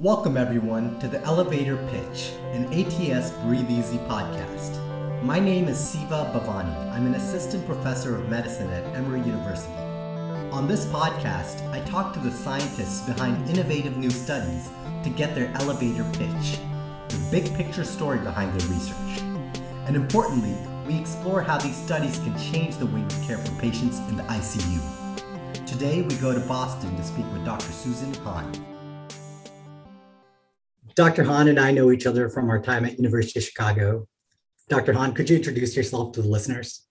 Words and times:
Welcome, 0.00 0.36
everyone, 0.36 0.98
to 0.98 1.06
the 1.06 1.22
Elevator 1.22 1.76
Pitch, 1.88 2.32
an 2.52 2.64
ATS 2.74 3.30
Breathe 3.44 3.70
Easy 3.70 3.98
podcast. 3.98 4.82
My 5.22 5.38
name 5.38 5.68
is 5.68 5.78
Siva 5.78 6.32
Bhavani. 6.34 6.92
I'm 6.92 7.06
an 7.06 7.14
assistant 7.14 7.64
professor 7.64 8.16
of 8.16 8.28
medicine 8.28 8.68
at 8.70 8.82
Emory 8.96 9.20
University. 9.20 9.72
On 10.50 10.66
this 10.66 10.84
podcast, 10.86 11.64
I 11.70 11.78
talk 11.88 12.12
to 12.12 12.18
the 12.18 12.32
scientists 12.32 13.06
behind 13.06 13.48
innovative 13.48 13.96
new 13.96 14.10
studies 14.10 14.68
to 15.04 15.10
get 15.10 15.32
their 15.36 15.52
elevator 15.58 16.02
pitch, 16.14 16.58
the 17.08 17.28
big 17.30 17.54
picture 17.54 17.84
story 17.84 18.18
behind 18.18 18.52
their 18.58 18.68
research. 18.70 19.22
And 19.86 19.94
importantly, 19.94 20.56
we 20.88 20.98
explore 20.98 21.40
how 21.40 21.58
these 21.58 21.76
studies 21.76 22.18
can 22.18 22.36
change 22.36 22.78
the 22.78 22.86
way 22.86 23.00
we 23.00 23.26
care 23.26 23.38
for 23.38 23.60
patients 23.60 24.00
in 24.08 24.16
the 24.16 24.24
ICU. 24.24 25.68
Today, 25.68 26.02
we 26.02 26.16
go 26.16 26.34
to 26.34 26.40
Boston 26.40 26.96
to 26.96 27.04
speak 27.04 27.32
with 27.32 27.44
Dr. 27.44 27.70
Susan 27.70 28.12
Hahn. 28.24 28.73
Dr. 30.94 31.24
Hahn 31.24 31.48
and 31.48 31.58
I 31.58 31.72
know 31.72 31.90
each 31.90 32.06
other 32.06 32.28
from 32.28 32.48
our 32.50 32.60
time 32.60 32.84
at 32.84 32.96
University 32.96 33.38
of 33.40 33.44
Chicago. 33.44 34.06
Dr. 34.68 34.92
Hahn, 34.92 35.12
could 35.12 35.28
you 35.28 35.36
introduce 35.36 35.76
yourself 35.76 36.12
to 36.12 36.22
the 36.22 36.28
listeners? 36.28 36.86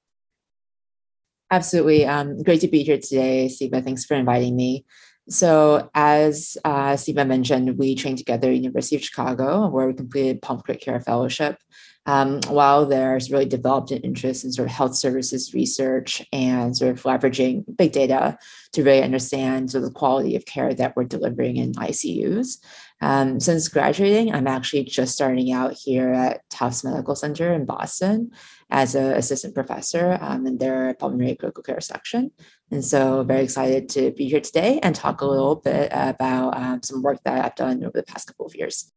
Absolutely. 1.52 2.06
Um, 2.06 2.42
great 2.42 2.62
to 2.62 2.68
be 2.68 2.84
here 2.84 2.98
today, 2.98 3.48
Siva. 3.48 3.82
Thanks 3.82 4.06
for 4.06 4.16
inviting 4.16 4.56
me. 4.56 4.86
So, 5.30 5.90
as 5.96 6.58
uh, 6.66 6.98
mentioned, 7.08 7.78
we 7.78 7.96
trained 7.96 8.18
together 8.18 8.50
at 8.50 8.56
University 8.56 8.98
of 8.98 9.04
Chicago, 9.04 9.70
where 9.70 9.88
we 9.88 9.94
completed 9.94 10.42
pulmonary 10.42 10.80
care 10.80 11.00
fellowship. 11.00 11.58
Um, 12.06 12.42
while 12.50 12.86
there's 12.86 13.32
really 13.32 13.46
developed 13.46 13.92
an 13.92 14.02
interest 14.02 14.44
in 14.44 14.52
sort 14.52 14.68
of 14.68 14.74
health 14.74 14.96
services 14.96 15.54
research 15.54 16.22
and 16.34 16.76
sort 16.76 16.92
of 16.92 17.02
leveraging 17.04 17.64
big 17.78 17.94
data 17.94 18.38
to 18.74 18.84
really 18.84 19.02
understand 19.02 19.72
sort 19.72 19.86
of 19.86 19.90
the 19.90 19.98
quality 19.98 20.36
of 20.36 20.46
care 20.46 20.74
that 20.74 20.98
we're 20.98 21.06
delivering 21.06 21.56
in 21.56 21.72
ICUs. 21.74 22.58
Um, 23.04 23.38
since 23.38 23.68
graduating, 23.68 24.34
I'm 24.34 24.48
actually 24.48 24.86
just 24.86 25.14
starting 25.14 25.52
out 25.52 25.74
here 25.74 26.14
at 26.14 26.50
Tufts 26.50 26.86
Medical 26.86 27.18
Center 27.18 27.54
in 27.54 27.66
Boston 27.66 28.32
as 28.70 28.96
an 28.96 29.12
assistant 29.18 29.54
professor 29.54 30.18
um, 30.22 30.48
in 30.48 30.58
their 30.58 30.94
pulmonary 30.94 31.36
critical 31.36 31.64
care 31.64 31.82
section. 31.82 32.32
And 32.72 32.84
so, 32.84 33.24
very 33.24 33.44
excited 33.44 33.90
to 33.90 34.12
be 34.12 34.30
here 34.30 34.40
today 34.40 34.80
and 34.82 34.96
talk 34.96 35.20
a 35.20 35.26
little 35.26 35.58
bit 35.58 35.90
about 35.92 36.56
um, 36.56 36.82
some 36.82 37.02
work 37.02 37.20
that 37.26 37.44
I've 37.44 37.56
done 37.56 37.84
over 37.84 37.92
the 37.94 38.04
past 38.04 38.28
couple 38.28 38.46
of 38.46 38.56
years. 38.56 38.90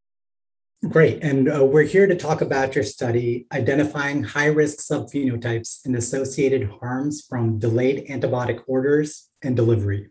Great. 0.89 1.25
And 1.25 1.48
uh, 1.48 1.64
we're 1.64 1.83
here 1.83 2.06
to 2.06 2.14
talk 2.14 2.42
about 2.42 2.77
your 2.77 2.84
study 2.84 3.48
identifying 3.52 4.23
high 4.23 4.47
risk 4.47 4.78
subphenotypes 4.78 5.84
and 5.84 5.97
associated 5.97 6.70
harms 6.80 7.27
from 7.28 7.58
delayed 7.58 8.06
antibiotic 8.06 8.62
orders 8.69 9.30
and 9.42 9.56
delivery. 9.56 10.11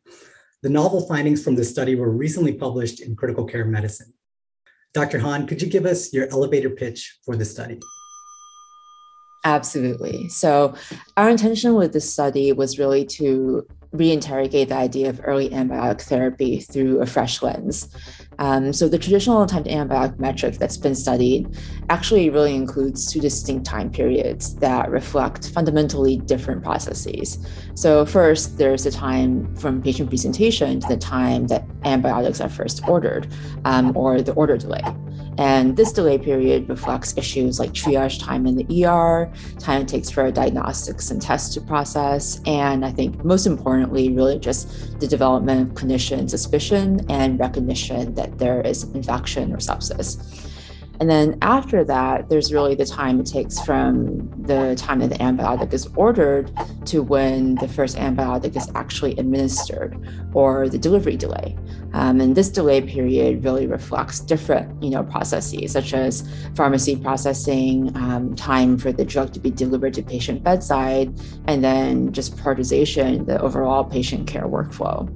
The 0.66 0.72
novel 0.72 1.06
findings 1.06 1.44
from 1.44 1.54
this 1.54 1.70
study 1.70 1.94
were 1.94 2.10
recently 2.10 2.52
published 2.52 3.00
in 3.00 3.16
Critical 3.16 3.46
Care 3.46 3.66
Medicine. 3.66 4.12
Dr. 4.96 5.20
Hahn, 5.20 5.46
could 5.46 5.62
you 5.62 5.68
give 5.68 5.86
us 5.86 6.12
your 6.12 6.28
elevator 6.32 6.72
pitch 6.72 7.20
for 7.24 7.36
the 7.36 7.46
study? 7.46 7.80
Absolutely. 9.44 10.28
So, 10.30 10.74
our 11.18 11.30
intention 11.30 11.76
with 11.76 11.94
this 11.94 12.12
study 12.12 12.52
was 12.52 12.80
really 12.80 13.06
to 13.06 13.68
reinterrogate 13.96 14.70
the 14.70 14.76
idea 14.76 15.10
of 15.10 15.22
early 15.24 15.50
antibiotic 15.50 16.02
therapy 16.02 16.60
through 16.60 17.02
a 17.02 17.06
fresh 17.06 17.42
lens. 17.42 17.90
Um, 18.40 18.74
so 18.74 18.90
the 18.90 19.00
traditional 19.00 19.46
time 19.46 19.64
to 19.64 19.70
antibiotic 19.70 20.20
metric 20.20 20.56
that's 20.58 20.78
been 20.78 20.96
studied 20.96 21.58
actually 21.90 22.30
really 22.30 22.56
includes 22.56 23.12
two 23.12 23.22
distinct 23.22 23.66
time 23.66 23.90
periods 23.90 24.56
that 24.56 24.90
reflect 24.92 25.50
fundamentally 25.52 26.18
different 26.18 26.64
processes. 26.64 27.40
So 27.76 28.06
first, 28.06 28.58
there's 28.58 28.84
the 28.84 28.92
time 28.92 29.56
from 29.56 29.82
patient 29.82 30.10
presentation 30.10 30.80
to 30.82 30.88
the 30.88 30.98
time 30.98 31.48
that 31.48 31.66
antibiotics 31.84 32.42
are 32.42 32.50
first 32.50 32.88
ordered, 32.88 33.32
um, 33.64 33.96
or 33.96 34.22
the 34.22 34.34
order 34.34 34.58
delay. 34.58 34.84
And 35.38 35.76
this 35.76 35.92
delay 35.92 36.18
period 36.18 36.70
reflects 36.70 37.18
issues 37.18 37.60
like 37.60 37.72
triage 37.72 38.20
time 38.22 38.46
in 38.48 38.56
the 38.56 38.86
ER, 38.86 39.32
time 39.60 39.82
it 39.82 39.88
takes 39.88 40.10
for 40.10 40.32
diagnostics 40.32 41.12
and 41.12 41.22
tests 41.22 41.54
to 41.56 41.62
process, 41.62 42.40
and 42.46 42.86
I 42.86 42.92
think 42.92 43.24
most 43.26 43.46
importantly, 43.46 44.10
really 44.10 44.40
just 44.40 45.00
the 45.00 45.08
development 45.08 45.70
of 45.70 45.76
clinician 45.76 46.30
suspicion 46.30 47.06
and 47.10 47.40
recognition 47.40 48.14
that 48.16 48.38
there 48.38 48.62
is 48.62 48.84
infection 48.96 49.52
or 49.54 49.58
sepsis. 49.58 50.45
And 51.00 51.10
then 51.10 51.38
after 51.42 51.84
that, 51.84 52.30
there's 52.30 52.54
really 52.54 52.76
the 52.76 52.86
time 52.86 53.20
it 53.20 53.26
takes 53.26 53.60
from 53.60 54.30
the 54.44 54.76
time 54.76 55.00
that 55.00 55.10
the 55.10 55.18
antibiotic 55.18 55.74
is 55.74 55.88
ordered 55.96 56.52
to 56.86 57.02
when 57.02 57.56
the 57.56 57.68
first 57.68 57.98
antibiotic 57.98 58.56
is 58.56 58.70
actually 58.76 59.18
administered 59.18 59.98
or 60.34 60.70
the 60.70 60.78
delivery 60.78 61.18
delay. 61.18 61.56
Um, 61.94 62.20
and 62.20 62.36
this 62.36 62.50
delay 62.50 62.82
period 62.82 63.44
really 63.44 63.68
reflects 63.68 64.20
different, 64.20 64.84
you 64.84 64.90
know, 64.90 65.04
processes 65.04 65.72
such 65.72 65.94
as 65.94 66.30
pharmacy 66.56 66.96
processing, 66.96 67.96
um, 67.96 68.36
time 68.36 68.78
for 68.78 68.92
the 68.92 69.06
drug 69.06 69.34
to 69.34 69.40
be 69.40 69.52
delivered 69.52 69.94
to 69.96 70.04
patient 70.04 70.44
bedside, 70.44 71.14
and 71.48 71.64
then 71.64 72.12
just 72.12 72.36
prioritization, 72.38 73.26
the 73.26 73.42
overall 73.42 73.84
patient 73.84 74.28
care 74.28 74.46
workflow. 74.46 75.10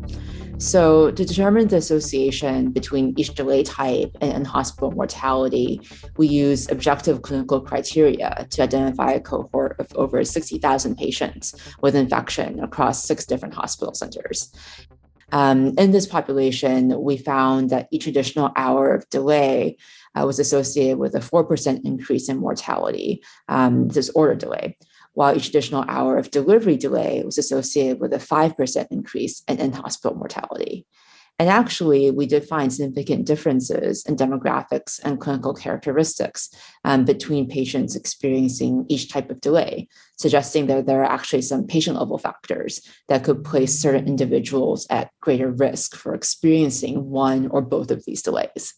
So, 0.59 1.09
to 1.12 1.25
determine 1.25 1.70
the 1.70 1.78
association 1.78 2.72
between 2.72 3.14
each 3.18 3.34
delay 3.34 3.64
type 3.64 4.12
and 4.20 4.46
hospital 4.46 4.92
mortality, 4.92 5.80
we 6.18 6.28
use 6.28 6.70
objective 6.70 7.22
clinical 7.22 7.62
criteria 7.62 8.46
to 8.50 8.64
identify 8.64 9.14
a 9.14 9.22
cohort 9.22 9.80
of 9.80 9.88
over 9.96 10.22
60,000 10.22 10.98
patients 10.98 11.56
with 11.81 11.96
infection 11.96 12.59
across 12.59 13.06
six 13.06 13.25
different 13.25 13.53
hospital 13.53 13.94
centers. 13.94 14.53
Um, 15.31 15.78
in 15.78 15.92
this 15.92 16.06
population, 16.06 17.02
we 17.02 17.16
found 17.16 17.69
that 17.69 17.88
each 17.92 18.08
additional 18.08 18.52
hour 18.58 18.94
of 18.94 19.09
delay 19.09 19.78
uh, 20.14 20.25
was 20.25 20.40
associated 20.40 20.98
with 20.98 21.16
a 21.16 21.19
4% 21.19 21.86
increase 21.86 22.28
in 22.28 22.38
mortality, 22.38 23.24
um, 23.48 23.88
this 23.88 24.09
order 24.09 24.36
delay 24.36 24.75
while 25.14 25.36
each 25.36 25.50
additional 25.50 25.86
hour 25.88 26.18
of 26.18 26.31
delivery 26.31 26.78
delay 26.78 27.22
was 27.24 27.38
associated 27.38 28.00
with 28.00 28.14
a 28.14 28.18
5% 28.18 28.88
increase 28.92 29.44
in 29.47 29.59
in 29.59 29.74
hospital 29.74 30.18
mortality. 30.18 30.86
And 31.40 31.47
actually, 31.47 32.12
we 32.12 32.25
did 32.25 32.44
find 32.44 32.72
significant 32.72 33.25
differences 33.25 34.06
in 34.06 34.18
demographics 34.18 35.00
and 35.02 35.22
clinical 35.22 35.53
characteristics 35.53 36.50
um, 36.84 37.06
between 37.06 37.48
patients 37.48 37.96
experiencing 37.96 38.86
each 38.90 39.09
type 39.09 39.30
of 39.30 39.40
delay, 39.40 39.88
suggesting 40.18 40.68
that 40.68 40.86
there 40.86 41.02
are 41.02 41.09
actually 41.09 41.44
some 41.44 41.66
patient 41.66 41.98
level 41.98 42.18
factors 42.18 42.81
that 43.08 43.24
could 43.24 43.46
place 43.46 43.80
certain 43.80 44.06
individuals 44.06 44.86
at 44.90 45.12
greater 45.22 45.50
risk 45.50 45.96
for 45.96 46.14
experiencing 46.14 47.09
one 47.09 47.48
or 47.48 47.62
both 47.62 47.90
of 47.90 48.03
these 48.03 48.22
delays. 48.22 48.74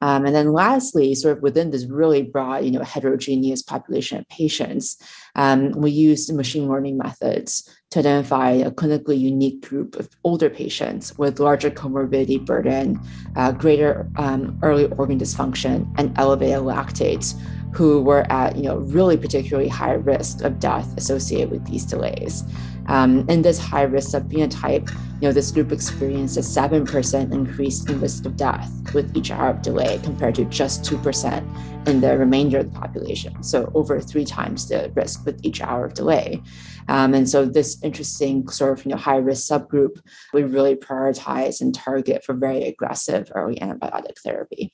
Um, 0.00 0.26
and 0.26 0.34
then 0.34 0.52
lastly, 0.52 1.14
sort 1.14 1.36
of 1.36 1.42
within 1.42 1.70
this 1.70 1.86
really 1.86 2.22
broad, 2.22 2.64
you 2.64 2.70
know, 2.70 2.82
heterogeneous 2.82 3.62
population 3.62 4.18
of 4.18 4.28
patients, 4.28 4.96
um, 5.34 5.70
we 5.70 5.90
used 5.90 6.32
machine 6.34 6.68
learning 6.68 6.98
methods 6.98 7.68
to 7.90 8.00
identify 8.00 8.50
a 8.50 8.70
clinically 8.70 9.18
unique 9.18 9.66
group 9.68 9.96
of 9.96 10.08
older 10.24 10.50
patients 10.50 11.16
with 11.16 11.38
larger 11.38 11.70
comorbidity 11.70 12.44
burden, 12.44 13.00
uh, 13.36 13.52
greater 13.52 14.10
um, 14.16 14.58
early 14.62 14.86
organ 14.98 15.18
dysfunction, 15.18 15.88
and 15.96 16.16
elevated 16.18 16.58
lactates 16.58 17.40
who 17.74 18.00
were 18.02 18.24
at 18.30 18.56
you 18.56 18.62
know 18.62 18.78
really 18.78 19.16
particularly 19.16 19.68
high 19.68 19.94
risk 19.94 20.42
of 20.42 20.60
death 20.60 20.96
associated 20.96 21.50
with 21.50 21.64
these 21.66 21.84
delays. 21.84 22.44
Um, 22.86 23.26
in 23.28 23.42
this 23.42 23.58
high 23.58 23.82
risk 23.82 24.10
subphenotype, 24.10 24.90
you 25.20 25.28
know 25.28 25.32
this 25.32 25.50
group 25.50 25.72
experienced 25.72 26.36
a 26.36 26.42
seven 26.42 26.84
percent 26.86 27.32
increase 27.32 27.84
in 27.86 28.00
risk 28.00 28.26
of 28.26 28.36
death 28.36 28.70
with 28.94 29.16
each 29.16 29.30
hour 29.30 29.50
of 29.50 29.62
delay 29.62 29.98
compared 30.04 30.36
to 30.36 30.44
just 30.44 30.84
two 30.84 30.98
percent 30.98 31.46
in 31.88 32.00
the 32.00 32.16
remainder 32.16 32.58
of 32.58 32.72
the 32.72 32.78
population. 32.78 33.42
So 33.42 33.70
over 33.74 34.00
three 34.00 34.24
times 34.24 34.68
the 34.68 34.92
risk 34.94 35.24
with 35.26 35.40
each 35.42 35.60
hour 35.60 35.84
of 35.84 35.94
delay. 35.94 36.42
Um, 36.88 37.14
and 37.14 37.28
so 37.28 37.44
this 37.44 37.82
interesting 37.82 38.48
sort 38.48 38.78
of 38.78 38.84
you 38.84 38.90
know 38.90 38.98
high 38.98 39.16
risk 39.16 39.50
subgroup 39.50 40.00
we 40.32 40.44
really 40.44 40.76
prioritize 40.76 41.60
and 41.60 41.74
target 41.74 42.24
for 42.24 42.34
very 42.34 42.64
aggressive 42.64 43.32
early 43.34 43.56
antibiotic 43.56 44.18
therapy 44.22 44.72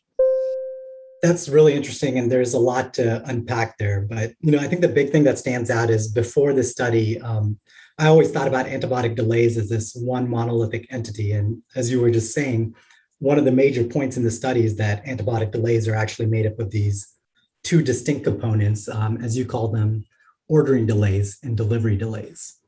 that's 1.22 1.48
really 1.48 1.74
interesting 1.74 2.18
and 2.18 2.30
there's 2.30 2.54
a 2.54 2.58
lot 2.58 2.94
to 2.94 3.22
unpack 3.26 3.76
there 3.78 4.02
but 4.02 4.32
you 4.40 4.50
know 4.50 4.58
i 4.58 4.66
think 4.66 4.80
the 4.80 4.88
big 4.88 5.10
thing 5.10 5.24
that 5.24 5.38
stands 5.38 5.70
out 5.70 5.90
is 5.90 6.08
before 6.08 6.52
the 6.52 6.62
study 6.62 7.20
um, 7.20 7.58
i 7.98 8.06
always 8.06 8.30
thought 8.30 8.48
about 8.48 8.66
antibiotic 8.66 9.14
delays 9.14 9.56
as 9.56 9.68
this 9.68 9.94
one 9.94 10.28
monolithic 10.28 10.86
entity 10.90 11.32
and 11.32 11.62
as 11.76 11.90
you 11.90 12.00
were 12.00 12.10
just 12.10 12.34
saying 12.34 12.74
one 13.18 13.38
of 13.38 13.44
the 13.44 13.52
major 13.52 13.84
points 13.84 14.16
in 14.16 14.24
the 14.24 14.30
study 14.30 14.64
is 14.64 14.76
that 14.76 15.04
antibiotic 15.04 15.50
delays 15.50 15.86
are 15.86 15.94
actually 15.94 16.26
made 16.26 16.46
up 16.46 16.58
of 16.58 16.70
these 16.70 17.14
two 17.62 17.82
distinct 17.82 18.24
components 18.24 18.88
um, 18.88 19.18
as 19.22 19.36
you 19.36 19.44
call 19.44 19.68
them 19.68 20.04
ordering 20.48 20.86
delays 20.86 21.38
and 21.42 21.56
delivery 21.56 21.96
delays 21.96 22.59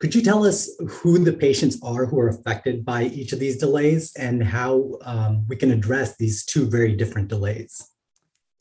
could 0.00 0.14
you 0.14 0.22
tell 0.22 0.46
us 0.46 0.70
who 0.88 1.18
the 1.18 1.32
patients 1.32 1.78
are 1.82 2.06
who 2.06 2.18
are 2.18 2.28
affected 2.28 2.84
by 2.84 3.04
each 3.04 3.32
of 3.32 3.38
these 3.38 3.58
delays 3.58 4.12
and 4.16 4.42
how 4.42 4.98
um, 5.02 5.46
we 5.46 5.56
can 5.56 5.70
address 5.70 6.16
these 6.16 6.44
two 6.44 6.66
very 6.68 6.96
different 6.96 7.28
delays? 7.28 7.86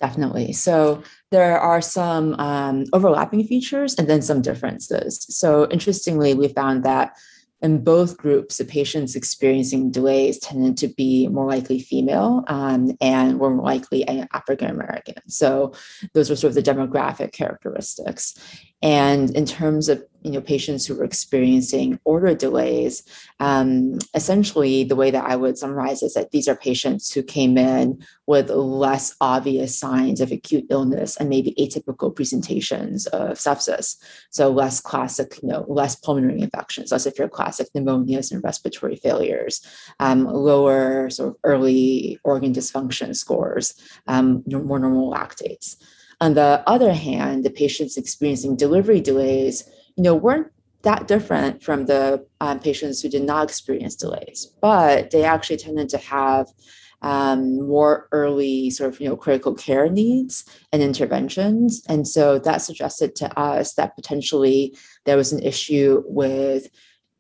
Definitely. 0.02 0.54
So 0.54 1.02
there 1.32 1.60
are 1.60 1.82
some 1.82 2.34
um, 2.36 2.86
overlapping 2.94 3.46
features 3.46 3.96
and 3.96 4.08
then 4.08 4.22
some 4.22 4.42
differences. 4.42 5.26
So 5.30 5.68
interestingly, 5.70 6.34
we 6.34 6.50
found 6.50 6.84
that 6.84 7.18
in 7.62 7.84
both 7.84 8.18
groups, 8.18 8.58
the 8.58 8.66
patients 8.66 9.16
experiencing 9.16 9.92
delays 9.92 10.40
tended 10.40 10.78
to 10.78 10.88
be 10.88 11.28
more 11.28 11.46
likely 11.46 11.80
female 11.80 12.46
um, 12.48 12.92
and 13.02 13.40
were 13.40 13.50
more 13.50 13.66
likely 13.66 14.08
African 14.32 14.70
American. 14.70 15.16
So 15.28 15.74
those 16.14 16.30
were 16.30 16.38
sort 16.38 16.56
of 16.56 16.64
the 16.64 16.72
demographic 16.72 17.34
characteristics. 17.34 18.36
And 18.82 19.36
in 19.36 19.46
terms 19.46 19.90
of 19.90 20.04
you 20.22 20.32
know 20.32 20.42
patients 20.42 20.86
who 20.86 20.96
were 20.96 21.06
experiencing 21.06 22.00
order 22.04 22.34
delays, 22.36 23.04
um, 23.40 23.98
essentially 24.14 24.84
the 24.84 24.96
way 24.96 25.12
that 25.12 25.26
I 25.26 25.36
would 25.36 25.58
summarize 25.58 26.04
is 26.04 26.14
that 26.14 26.32
these 26.32 26.48
are 26.48 26.56
patients 26.56 27.12
who 27.12 27.24
came 27.24 27.58
in 27.58 28.04
with 28.26 28.50
less 28.50 29.16
obvious 29.22 29.78
signs 29.78 30.20
of 30.22 30.32
acute 30.32 30.66
illness 30.70 31.18
and 31.18 31.30
maybe 31.30 31.56
atypical 31.58 32.14
presentations 32.14 33.08
of 33.08 33.38
sepsis. 33.38 33.98
So 34.30 34.50
less 34.50 34.82
classic, 34.82 35.40
you 35.42 35.50
know, 35.50 35.66
less 35.68 35.96
pulmonary 35.96 36.42
infections, 36.42 36.92
less 36.92 37.04
severe 37.04 37.30
classic 37.30 37.68
pneumonias 37.74 38.32
and 38.32 38.44
respiratory 38.44 38.98
failures, 38.98 39.66
um, 40.00 40.26
lower 40.26 41.10
sort 41.10 41.30
of 41.30 41.36
early 41.44 42.20
organ 42.24 42.54
dysfunction 42.54 43.16
scores, 43.16 43.74
um, 44.08 44.44
more 44.48 44.80
normal 44.80 45.12
lactates. 45.12 45.78
On 46.22 46.34
the 46.34 46.64
other 46.68 46.94
hand, 46.94 47.46
the 47.46 47.50
patients 47.50 47.98
experiencing 47.98 48.58
delivery 48.58 49.00
delays, 49.00 49.64
you 49.96 50.04
know, 50.04 50.16
weren't 50.16 50.48
that 50.82 51.08
different 51.08 51.64
from 51.64 51.86
the 51.86 52.26
um, 52.42 52.60
patients 52.60 53.02
who 53.02 53.10
did 53.10 53.24
not 53.24 53.50
experience 53.50 53.96
delays, 53.96 54.46
but 54.62 55.12
they 55.12 55.24
actually 55.24 55.58
tended 55.58 55.90
to 55.90 55.98
have 55.98 56.48
um, 57.02 57.66
more 57.68 58.08
early 58.12 58.70
sort 58.70 58.94
of 58.94 59.00
you 59.00 59.08
know 59.08 59.16
critical 59.16 59.54
care 59.54 59.90
needs 59.90 60.44
and 60.74 60.82
interventions, 60.82 61.82
and 61.88 62.08
so 62.08 62.40
that 62.40 62.58
suggested 62.58 63.16
to 63.16 63.40
us 63.40 63.74
that 63.76 63.96
potentially 63.96 64.76
there 65.06 65.18
was 65.18 65.32
an 65.32 65.42
issue 65.42 66.04
with 66.06 66.68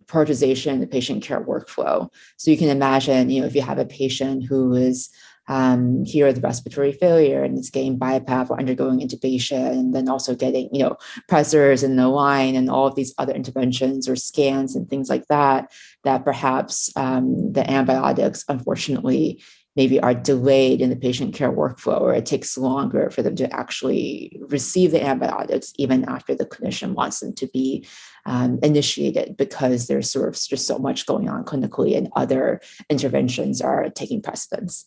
prioritization 0.05 0.73
in 0.73 0.79
the 0.79 0.87
patient 0.87 1.23
care 1.23 1.43
workflow. 1.43 2.09
So 2.37 2.51
you 2.51 2.57
can 2.57 2.69
imagine, 2.69 3.29
you 3.29 3.41
know, 3.41 3.47
if 3.47 3.55
you 3.55 3.61
have 3.61 3.77
a 3.77 3.85
patient 3.85 4.43
who 4.43 4.73
is 4.73 5.09
um, 5.49 6.05
here 6.05 6.27
with 6.27 6.43
respiratory 6.43 6.93
failure 6.93 7.43
and 7.43 7.57
it's 7.57 7.71
getting 7.71 7.99
BiPAP 7.99 8.49
or 8.49 8.59
undergoing 8.59 8.99
intubation, 8.99 9.71
and 9.71 9.93
then 9.93 10.07
also 10.07 10.35
getting, 10.35 10.69
you 10.73 10.83
know, 10.83 10.95
pressors 11.29 11.83
and 11.83 11.97
the 11.97 12.07
line 12.07 12.55
and 12.55 12.69
all 12.69 12.87
of 12.87 12.95
these 12.95 13.13
other 13.17 13.33
interventions 13.33 14.07
or 14.07 14.15
scans 14.15 14.75
and 14.75 14.87
things 14.89 15.09
like 15.09 15.25
that, 15.27 15.71
that 16.03 16.23
perhaps 16.23 16.95
um, 16.95 17.51
the 17.51 17.69
antibiotics, 17.69 18.45
unfortunately, 18.47 19.41
maybe 19.75 19.99
are 20.01 20.13
delayed 20.13 20.81
in 20.81 20.89
the 20.89 20.95
patient 20.95 21.33
care 21.33 21.51
workflow 21.51 22.01
or 22.01 22.13
it 22.13 22.25
takes 22.25 22.57
longer 22.57 23.09
for 23.09 23.21
them 23.21 23.35
to 23.35 23.51
actually 23.55 24.37
receive 24.49 24.91
the 24.91 25.03
antibiotics 25.03 25.73
even 25.77 26.03
after 26.09 26.35
the 26.35 26.45
clinician 26.45 26.93
wants 26.93 27.21
them 27.21 27.33
to 27.33 27.47
be 27.47 27.85
um, 28.25 28.59
initiated 28.61 29.37
because 29.37 29.87
there's 29.87 30.11
sort 30.11 30.27
of 30.27 30.33
just 30.35 30.67
so 30.67 30.77
much 30.77 31.05
going 31.05 31.29
on 31.29 31.45
clinically 31.45 31.95
and 31.95 32.09
other 32.15 32.59
interventions 32.89 33.61
are 33.61 33.89
taking 33.89 34.21
precedence 34.21 34.85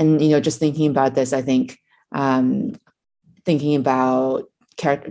and 0.00 0.20
you 0.20 0.30
know 0.30 0.40
just 0.40 0.58
thinking 0.58 0.90
about 0.90 1.14
this 1.14 1.32
i 1.32 1.40
think 1.40 1.78
um, 2.12 2.72
thinking 3.44 3.76
about 3.76 4.50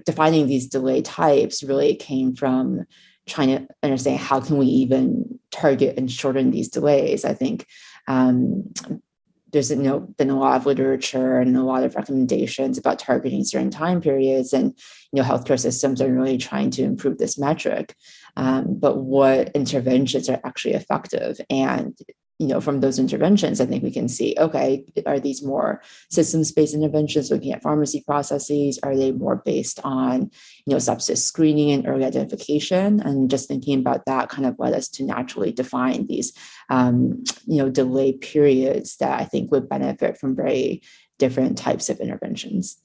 defining 0.05 0.47
these 0.47 0.67
delay 0.67 1.01
types 1.01 1.63
really 1.63 1.95
came 1.95 2.35
from 2.35 2.85
trying 3.27 3.49
to 3.49 3.67
understand 3.83 4.19
how 4.19 4.41
can 4.41 4.57
we 4.57 4.65
even 4.65 5.39
target 5.51 5.97
and 5.97 6.11
shorten 6.11 6.51
these 6.51 6.69
delays. 6.69 7.23
I 7.23 7.33
think 7.33 7.65
um, 8.07 8.73
there's 9.51 9.69
you 9.69 9.77
know 9.77 9.99
been 9.99 10.29
a 10.29 10.39
lot 10.39 10.57
of 10.57 10.65
literature 10.65 11.39
and 11.39 11.55
a 11.55 11.63
lot 11.63 11.83
of 11.83 11.95
recommendations 11.95 12.77
about 12.77 12.99
targeting 12.99 13.43
certain 13.43 13.71
time 13.71 14.01
periods 14.01 14.53
and 14.53 14.73
you 15.11 15.21
know 15.21 15.27
healthcare 15.27 15.59
systems 15.59 16.01
are 16.01 16.11
really 16.11 16.37
trying 16.37 16.71
to 16.71 16.83
improve 16.83 17.17
this 17.17 17.37
metric. 17.37 17.95
Um, 18.35 18.79
but 18.79 18.97
what 18.97 19.49
interventions 19.55 20.29
are 20.29 20.39
actually 20.43 20.73
effective 20.73 21.39
and 21.49 21.97
you 22.39 22.47
know, 22.47 22.61
from 22.61 22.79
those 22.79 22.99
interventions, 22.99 23.59
I 23.59 23.65
think 23.65 23.83
we 23.83 23.91
can 23.91 24.07
see, 24.07 24.33
okay, 24.39 24.85
are 25.05 25.19
these 25.19 25.43
more 25.43 25.81
systems-based 26.09 26.73
interventions 26.73 27.29
looking 27.29 27.51
at 27.51 27.61
pharmacy 27.61 28.01
processes? 28.07 28.79
Are 28.81 28.95
they 28.95 29.11
more 29.11 29.41
based 29.45 29.81
on, 29.83 30.31
you 30.65 30.71
know, 30.71 30.77
sepsis 30.77 31.17
screening 31.17 31.71
and 31.71 31.85
early 31.85 32.05
identification? 32.05 33.01
And 33.01 33.29
just 33.29 33.49
thinking 33.49 33.79
about 33.79 34.05
that 34.05 34.29
kind 34.29 34.45
of 34.45 34.57
led 34.57 34.73
us 34.73 34.87
to 34.91 35.03
naturally 35.03 35.51
define 35.51 36.07
these, 36.07 36.31
um, 36.69 37.25
you 37.45 37.57
know, 37.57 37.69
delay 37.69 38.13
periods 38.13 38.95
that 38.97 39.19
I 39.19 39.25
think 39.25 39.51
would 39.51 39.67
benefit 39.67 40.17
from 40.17 40.33
very 40.33 40.81
different 41.17 41.57
types 41.57 41.89
of 41.89 41.99
interventions. 41.99 42.77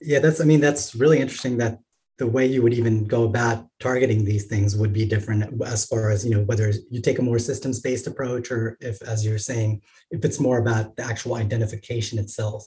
Yeah, 0.00 0.18
that's, 0.18 0.40
I 0.40 0.44
mean, 0.44 0.60
that's 0.60 0.96
really 0.96 1.20
interesting 1.20 1.58
that 1.58 1.78
the 2.20 2.26
way 2.26 2.44
you 2.44 2.62
would 2.62 2.74
even 2.74 3.06
go 3.06 3.24
about 3.24 3.66
targeting 3.80 4.26
these 4.26 4.44
things 4.44 4.76
would 4.76 4.92
be 4.92 5.06
different 5.06 5.42
as 5.64 5.86
far 5.86 6.10
as 6.10 6.22
you 6.22 6.32
know 6.32 6.42
whether 6.42 6.70
you 6.90 7.00
take 7.00 7.18
a 7.18 7.22
more 7.22 7.38
systems 7.38 7.80
based 7.80 8.06
approach 8.06 8.50
or 8.50 8.76
if 8.82 9.00
as 9.02 9.24
you're 9.24 9.38
saying 9.38 9.80
if 10.10 10.22
it's 10.22 10.38
more 10.38 10.58
about 10.58 10.94
the 10.96 11.02
actual 11.02 11.36
identification 11.36 12.18
itself. 12.18 12.66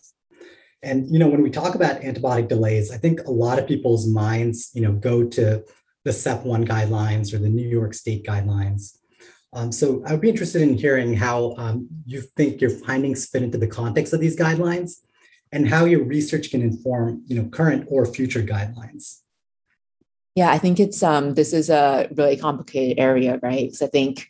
And 0.81 1.07
you 1.13 1.19
know 1.19 1.27
when 1.27 1.43
we 1.43 1.51
talk 1.51 1.75
about 1.75 2.01
antibiotic 2.01 2.47
delays 2.49 2.91
i 2.91 2.97
think 2.97 3.21
a 3.21 3.31
lot 3.31 3.59
of 3.59 3.67
people's 3.67 4.05
minds 4.07 4.71
you 4.73 4.81
know 4.81 4.93
go 4.93 5.23
to 5.37 5.63
the 6.03 6.11
SEP-1 6.11 6.67
guidelines 6.67 7.31
or 7.31 7.37
the 7.37 7.55
new 7.57 7.69
york 7.77 7.93
state 7.93 8.25
guidelines. 8.25 8.97
Um, 9.53 9.71
so 9.71 10.01
i 10.07 10.11
would 10.11 10.25
be 10.27 10.33
interested 10.33 10.63
in 10.63 10.73
hearing 10.73 11.13
how 11.13 11.53
um, 11.57 11.87
you 12.07 12.21
think 12.37 12.59
your 12.59 12.71
findings 12.71 13.27
fit 13.27 13.43
into 13.43 13.59
the 13.59 13.73
context 13.81 14.13
of 14.13 14.19
these 14.19 14.35
guidelines 14.35 14.93
and 15.51 15.69
how 15.69 15.85
your 15.85 16.03
research 16.03 16.49
can 16.49 16.63
inform 16.63 17.23
you 17.27 17.35
know 17.37 17.47
current 17.49 17.85
or 17.87 18.07
future 18.07 18.41
guidelines 18.41 19.22
yeah, 20.35 20.51
I 20.51 20.57
think 20.57 20.79
it's 20.79 21.03
um 21.03 21.35
this 21.35 21.53
is 21.53 21.69
a 21.69 22.07
really 22.15 22.37
complicated 22.37 22.99
area, 22.99 23.39
right? 23.41 23.65
Because 23.65 23.81
I 23.81 23.87
think 23.87 24.29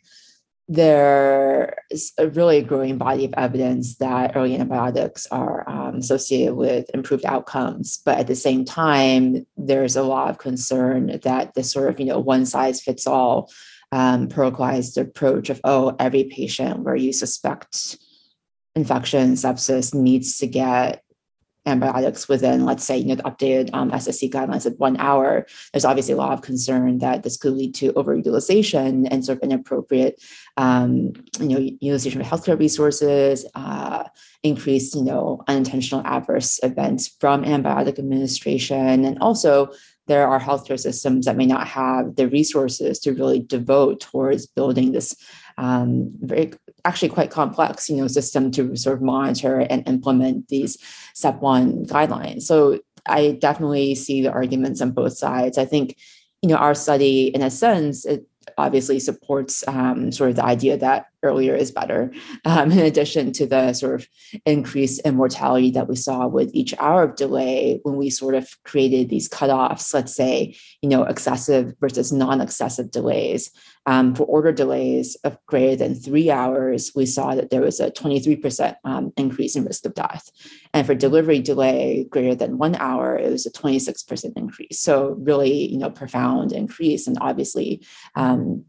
there 0.68 1.76
is 1.90 2.12
a 2.18 2.28
really 2.28 2.62
growing 2.62 2.96
body 2.96 3.26
of 3.26 3.34
evidence 3.36 3.96
that 3.96 4.34
early 4.34 4.54
antibiotics 4.54 5.26
are 5.26 5.68
um, 5.68 5.96
associated 5.96 6.54
with 6.54 6.86
improved 6.94 7.26
outcomes, 7.26 8.00
but 8.04 8.18
at 8.18 8.26
the 8.26 8.34
same 8.34 8.64
time, 8.64 9.46
there's 9.58 9.94
a 9.94 10.02
lot 10.02 10.30
of 10.30 10.38
concern 10.38 11.20
that 11.22 11.52
this 11.54 11.70
sort 11.70 11.90
of 11.90 12.00
you 12.00 12.06
know 12.06 12.18
one 12.18 12.46
size 12.46 12.82
fits 12.82 13.06
all 13.06 13.50
um, 13.92 14.28
protocolized 14.28 15.00
approach 15.00 15.50
of 15.50 15.60
oh 15.64 15.94
every 15.98 16.24
patient 16.24 16.80
where 16.80 16.96
you 16.96 17.12
suspect 17.12 17.98
infection 18.74 19.34
sepsis 19.34 19.94
needs 19.94 20.38
to 20.38 20.46
get 20.46 21.03
antibiotics 21.66 22.28
within, 22.28 22.64
let's 22.64 22.84
say, 22.84 22.98
you 22.98 23.06
know, 23.06 23.14
the 23.14 23.22
updated 23.22 23.70
um, 23.72 23.90
SSC 23.90 24.30
guidelines 24.30 24.66
at 24.66 24.78
one 24.78 24.96
hour, 24.98 25.46
there's 25.72 25.84
obviously 25.84 26.14
a 26.14 26.16
lot 26.16 26.32
of 26.32 26.42
concern 26.42 26.98
that 26.98 27.22
this 27.22 27.36
could 27.36 27.54
lead 27.54 27.74
to 27.76 27.92
overutilization 27.94 29.08
and 29.10 29.24
sort 29.24 29.38
of 29.38 29.44
inappropriate, 29.44 30.22
um, 30.56 31.12
you 31.40 31.48
know, 31.48 31.58
utilization 31.80 32.20
of 32.20 32.26
healthcare 32.26 32.58
resources, 32.58 33.46
uh, 33.54 34.04
increased, 34.42 34.94
you 34.94 35.04
know, 35.04 35.42
unintentional 35.48 36.02
adverse 36.04 36.60
events 36.62 37.08
from 37.20 37.44
antibiotic 37.44 37.98
administration, 37.98 39.04
and 39.04 39.18
also 39.20 39.70
there 40.06 40.28
are 40.28 40.40
healthcare 40.40 40.78
systems 40.78 41.24
that 41.24 41.36
may 41.36 41.46
not 41.46 41.66
have 41.66 42.16
the 42.16 42.28
resources 42.28 42.98
to 43.00 43.12
really 43.12 43.40
devote 43.40 44.00
towards 44.00 44.46
building 44.46 44.92
this 44.92 45.16
um, 45.58 46.12
very 46.20 46.52
actually 46.84 47.08
quite 47.08 47.30
complex, 47.30 47.88
you 47.88 47.96
know, 47.96 48.08
system 48.08 48.50
to 48.52 48.76
sort 48.76 48.96
of 48.96 49.02
monitor 49.02 49.60
and 49.60 49.88
implement 49.88 50.48
these 50.48 50.76
SEP-1 51.14 51.86
guidelines. 51.86 52.42
So 52.42 52.80
I 53.06 53.32
definitely 53.40 53.94
see 53.94 54.22
the 54.22 54.32
arguments 54.32 54.80
on 54.80 54.90
both 54.90 55.16
sides. 55.16 55.58
I 55.58 55.64
think, 55.64 55.96
you 56.42 56.48
know, 56.48 56.56
our 56.56 56.74
study, 56.74 57.28
in 57.34 57.42
a 57.42 57.50
sense, 57.50 58.04
it 58.04 58.26
obviously 58.58 59.00
supports 59.00 59.66
um, 59.68 60.12
sort 60.12 60.30
of 60.30 60.36
the 60.36 60.44
idea 60.44 60.76
that 60.78 61.06
earlier 61.24 61.54
is 61.54 61.72
better, 61.72 62.12
um, 62.44 62.70
in 62.70 62.78
addition 62.78 63.32
to 63.32 63.46
the 63.46 63.72
sort 63.72 63.94
of 63.94 64.08
increase 64.44 65.00
in 65.00 65.16
mortality 65.16 65.70
that 65.72 65.88
we 65.88 65.96
saw 65.96 66.26
with 66.28 66.50
each 66.54 66.74
hour 66.78 67.02
of 67.04 67.16
delay 67.16 67.80
when 67.82 67.96
we 67.96 68.10
sort 68.10 68.34
of 68.34 68.48
created 68.64 69.08
these 69.08 69.28
cutoffs, 69.28 69.92
let's 69.92 70.14
say, 70.14 70.54
you 70.82 70.88
know, 70.88 71.02
excessive 71.04 71.74
versus 71.80 72.12
non-excessive 72.12 72.90
delays. 72.90 73.50
Um, 73.86 74.14
for 74.14 74.24
order 74.24 74.50
delays 74.50 75.14
of 75.24 75.36
greater 75.46 75.76
than 75.76 75.94
three 75.94 76.30
hours, 76.30 76.92
we 76.94 77.04
saw 77.04 77.34
that 77.34 77.50
there 77.50 77.60
was 77.60 77.80
a 77.80 77.90
23% 77.90 78.76
um, 78.84 79.12
increase 79.18 79.56
in 79.56 79.64
risk 79.64 79.84
of 79.84 79.94
death. 79.94 80.30
And 80.72 80.86
for 80.86 80.94
delivery 80.94 81.40
delay 81.40 82.04
greater 82.08 82.34
than 82.34 82.56
one 82.56 82.76
hour, 82.76 83.16
it 83.18 83.30
was 83.30 83.44
a 83.44 83.52
26% 83.52 84.32
increase. 84.36 84.80
So 84.80 85.16
really, 85.18 85.70
you 85.70 85.76
know, 85.76 85.90
profound 85.90 86.52
increase. 86.52 87.06
And 87.06 87.18
obviously, 87.20 87.84
um, 88.14 88.64